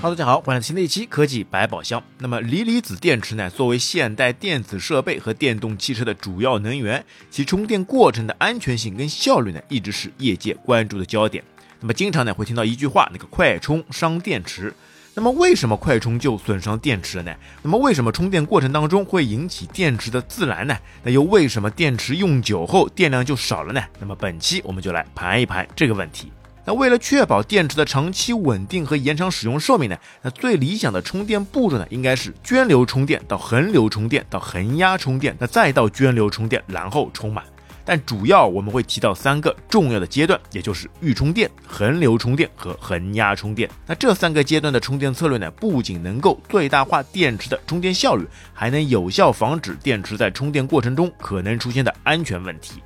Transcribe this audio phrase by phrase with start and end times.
[0.00, 2.02] 哈喽，大家好，欢迎来到新的一期科技百宝箱。
[2.18, 11.42] 那么，锂离子电池呢，作为现代电子设备和电动汽车的主要能源，其充电过程的安全性跟效率呢，一直是业界关注的焦点。
[11.80, 14.74] 那么，经常呢会听到一句话，那个快充伤电池。
[15.14, 17.34] 那么，为什么快充就损伤电池了呢？
[17.62, 20.76] 那么，为什么充电过程当中会引起电池的自燃呢？
[21.02, 23.82] 那又为什么电池用久后电量就少了呢？
[23.98, 26.30] 那么，本期我们就来盘一盘这个问题。
[26.66, 37.44] 那为了确保电池的长期稳定和延长使用寿命呢，那最理想的充电步骤呢，应该是涓流充电到横流充电到恒压充电，那再到涓流充电，然后充满。
[37.84, 43.68] 但主要我们会提到三个重要的阶段，也就是预充电、横流充电和恒压充电。
[43.86, 52.82] 那这三个阶段的充电策略呢，不仅能够最大化电池的充电效率，还能有效防止电池在充电过程中可能出现的安全问题。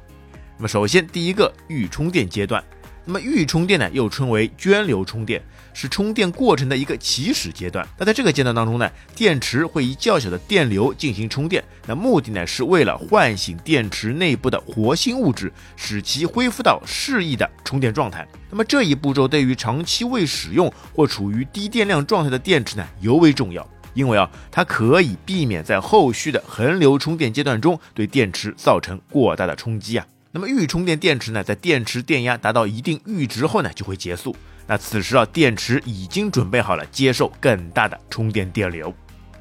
[0.56, 2.60] 那么首先第一个预充电阶段。
[3.08, 7.88] 那么预充电呢，又称为涓流充电，是充电过程的一个起始阶段。
[7.96, 18.28] 那在这个阶段当中呢，电池会以较小的电流进行充电，那目的呢是为了唤醒电池内部的活性物质，使其恢复到适宜的充电状态。
[18.50, 30.06] 那么这一步骤对于长期未使用或处于低电量状态的电池呢尤为重要，因为啊，它可以避免在后续的横流充电阶段中对电池造成过大的冲击啊。
[30.30, 34.36] 那么预充电电池呢，在电池电压达到一定阈值后呢，就会结束。
[34.66, 38.94] 那此时啊，电池已经准备好了接受更大的充电电流。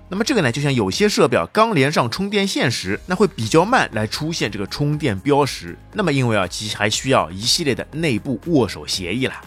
[0.08, 5.78] 那么这个呢，就像有些设备啊刚连上充电线时，那会比较慢来出现这个充电标识。
[5.92, 9.42] 那么因为啊，其还需要一系列的内部握手协议啦。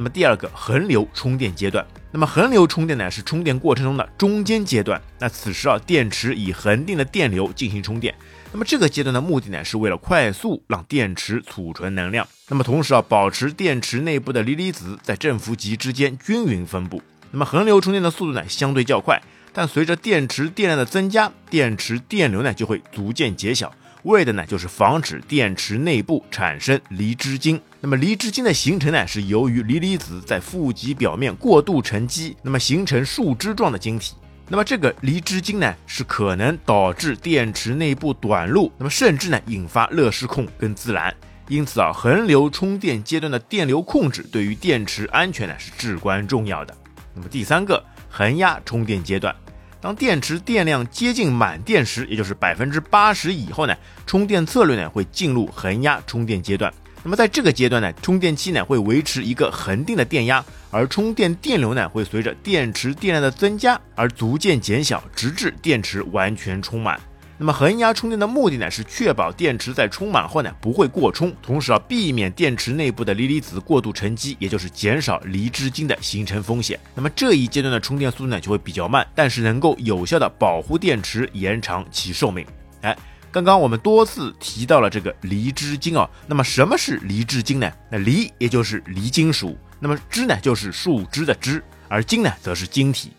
[0.00, 4.98] 那么第二个横流充电阶段，那么横流充电呢，是充电过程中的中间阶段。
[5.18, 8.14] 那此时啊，电池以恒定的电流进行充电。
[8.50, 17.02] 那么这个阶段的目的呢，是为了快速让电池储存能量，那么同时啊，保持电池内部的锂离子在正负极之间均匀分布。
[17.30, 19.20] 那么横流充电的速度呢，相对较快，
[19.52, 23.70] 但随着电池电量的增加，电池电流呢就会逐渐减小，
[24.04, 27.60] 为的呢就是防止电池内部产生离支晶。
[27.80, 34.14] 那么离支晶的形成呢，是由于锂离子在负极表面过度沉积，那么形成树枝状的晶体。
[34.48, 41.14] 那么这个离支晶呢，是可能导致电池内部短路，那么甚至呢引发热失控跟自燃。
[41.48, 46.76] 因此啊，横流充电阶段的电流控制对于电池安全呢是至关重要的。
[47.14, 49.34] 那么第三个恒压充电阶段，
[49.80, 53.74] 当电池电量接近满电时，也就是百分之八十以后呢，
[54.06, 56.72] 充电策略呢会进入恒压充电阶段。
[57.02, 67.00] 那么在这个阶段呢，充电器呢会维持一个恒定的电压，而充电电流呢会随着电池电量的增加而逐渐减小，直至电池完全充满。
[67.40, 76.78] 那么恒压充电的目的呢是确保电池在充满后呢不会过充，同时啊避免电池内部的锂离子过度沉积，也就是减少离支晶的形成风险。
[76.94, 82.46] 那么这一阶段的充电速度呢就会比较慢，但是能够有效的保护电池，延长其寿命。
[82.82, 82.94] 哎。
[83.32, 87.72] 刚刚我们多次提到了这个离支晶啊，那么什么是离支晶呢？
[87.88, 93.12] 那锂也就是锂金属，那么支呢就是树枝的枝，而晶呢则是晶体，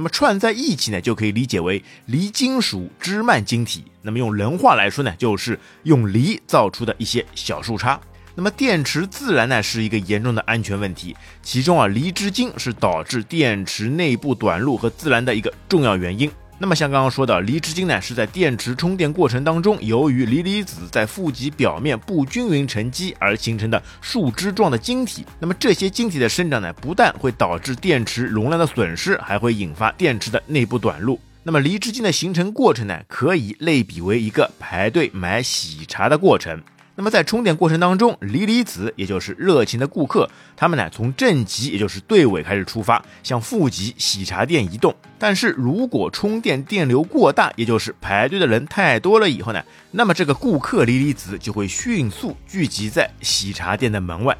[0.00, 3.84] 那么串在一起呢就可以理解为锂金属枝蔓晶体。
[4.00, 7.98] 那么用人话来说呢，就是用锂造出的一些小树杈。
[8.34, 16.30] 那么电池自燃呢是一个严重的安全问题，其中啊离支晶是导致电池内部短路和自燃的一个重要原因。
[16.62, 25.24] 那么像刚刚说的，离支晶呢是在电池充电过程当中，由于锂离子在负极表面不均匀沉积而形成的树枝状的晶体。
[25.38, 31.18] 那么这些晶体的生长呢，不但会导致电池容量的损失，还会引发电池的内部短路。
[31.42, 36.62] 那么离支晶的形成过程呢，可以类比为一个排队买喜茶的过程。
[37.00, 44.94] 那么在充电过程当中，锂离子也就是热情的顾客，他们呢从正极也就是队尾开始出发，向负极喜茶店移动。
[45.18, 54.36] 但是如果充电电流过大，也就是排队的人太多了以后呢，那么这个顾客锂离子就会迅速聚集在喜茶店的门外。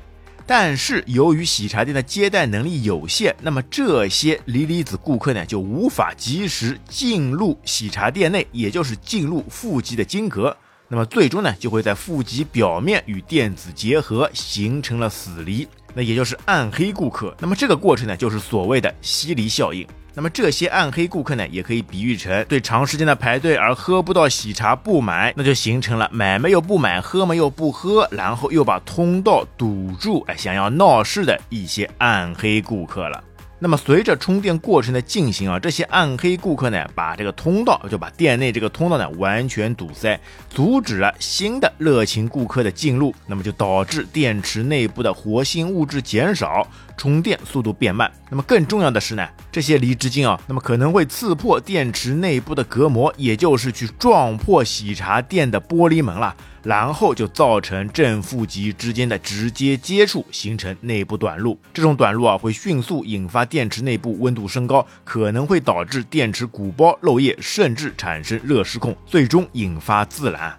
[0.46, 10.54] 但是由于喜茶店的接待能力有限，那么这些锂离子顾客呢就无法及时进入喜茶店内，也就是进入负极的晶格。
[10.92, 17.32] 那么最终呢，就会在负极表面与电子结合，形成了死离，那也就是暗黑顾客。
[17.38, 19.86] 那么这个过程呢，就是所谓的吸离效应。
[20.12, 33.22] 那么这些暗黑顾客呢，也可以比喻成对长时间的排队而喝不到喜茶不买，那就形成了买没有不买，喝没有不喝，然后又把通道堵住，哎，想要闹事的一些暗黑顾客了。
[33.62, 40.18] 那么随着充电过程的进行啊，这些暗黑顾客呢，把这个通道就把店内这个通道呢完全堵塞，
[40.48, 46.66] 阻止了新的热情顾客的进入，那么就导致电池内部的活性物质减少，
[47.00, 48.12] 充电速度变慢。
[48.28, 56.36] 那么更重要的是呢，这些离子晶啊，那么可能会刺破电池内部的隔膜，也就是去撞破喜茶店的玻璃门了。
[56.62, 61.58] 然后就造成正负极之间的直接接触，形成内部短路。
[61.72, 70.54] 这种短路啊，会迅速引发电池内部温度升高，可能会导致电池鼓包漏液，甚至产生热失控，最终引发自燃。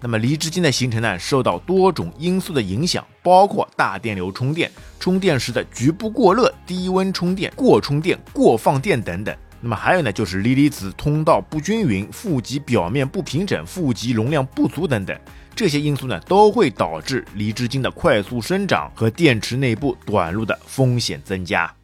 [0.00, 9.36] 那么离子晶的形成呢，受到多种因素的影响，包括大电流充电、充电时的局部过热、低温充电、过充电、过放电等等。
[9.60, 15.18] 那么还有呢，就是锂离子通道不均匀、负极表面不平整、负极容量不足等等。
[15.56, 21.74] 这些因素呢，都会导致离子晶的快速生长和电池内部短路的风险增加。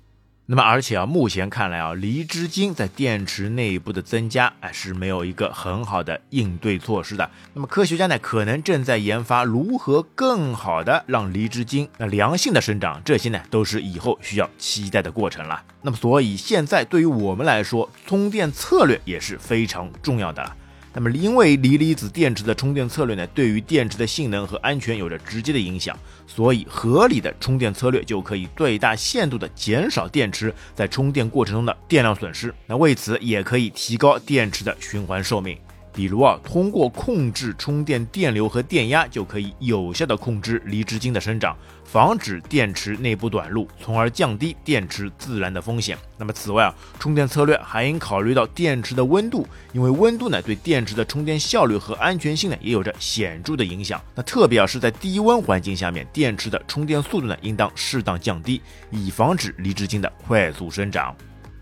[0.46, 7.30] 那么，而且啊，目前看来啊，离子晶在电池内部的增加，哎，是没有一个很好的应对措施的。
[7.54, 15.62] 那么，科学家呢，可能正在研发如何更好的让离子晶那良性的生长，这些呢，都是以后需要期待的过程了。
[15.80, 20.56] 那么，所以现在对于我们来说，充电策略也是非常重要的。
[20.96, 32.54] 那么，因为锂离子电池的充电策略呢，对于电池的性能和安全有着直接的影响，所以合理的充电策略就可以最大限度地减少电池在充电过程中的电量损失。
[32.66, 35.58] 那为此也可以提高电池的循环寿命。
[35.94, 45.96] 比如啊，通过控制充电电流和电压，就可以有效的控制离子晶的生长，防止电池内部短路，从而降低电池自燃的风险。
[46.18, 54.02] 那么此外啊，充电策略还应考虑到电池的温度，因为温度呢对电池的充电效率和安全性呢也有着显著的影响。
[54.16, 58.60] 那特别啊是在低温环境下面，电池的充电速度呢应当适当降低，
[58.90, 61.14] 以防止离子晶的快速生长。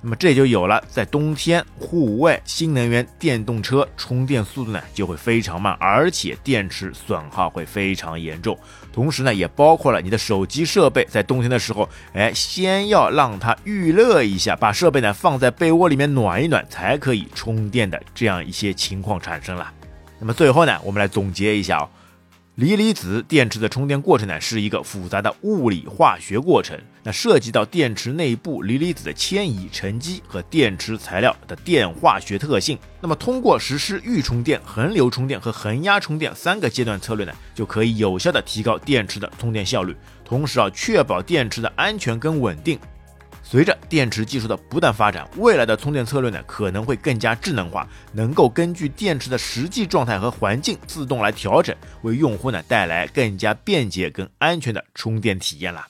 [0.05, 8.59] 那么这就有了，在冬天户外新能源电动车充电速度呢就会非常慢，而且电池损耗会非常严重。
[8.93, 19.73] 同时呢，也包括了你的手机设备在冬天的时候，哎，先要让它预热一下，把设备呢放在被窝里面暖一暖，才可以充电的这样一些情况产生了。
[20.19, 21.89] 那么最后呢，我们来总结一下啊。
[22.57, 32.79] 锂离子电池的充电过程呢，是一个复杂的物理化学过程，那涉及到电池内部锂离子的迁移、沉积和电池材料的电化学特性。
[33.01, 42.79] 那么，通过实施预充电、恒流充电和恒压充电三个阶段策略呢，就可以有效的提高电池的充电效率，同时啊，确保电池的安全跟稳定。
[43.45, 55.85] 随着电池技术的不断发展，未来的充电策略呢可能会更加智能化，能够根据电池的实际状态和环境自动来调整，为用户呢带来更加便捷、更安全的充电体验了。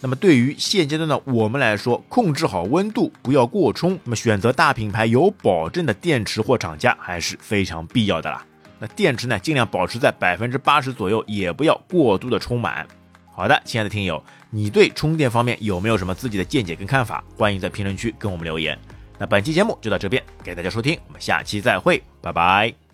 [0.00, 8.44] 那么对于现阶段的我们来说，控制好温度，不要过充，那么选择大品牌有保证的电池或厂家还是非常必要的啦。
[8.78, 12.86] 那电池呢，尽量保持在百分之八十左右，也不要过度的充满。
[13.34, 17.24] 好的，亲爱的听友，你对充电方面有没有什么自己的见解跟看法？
[17.36, 18.78] 欢迎在评论区跟我们留言。
[19.18, 22.87] 那本期节目就到这边，感谢大家收听，我们下期再会，拜拜。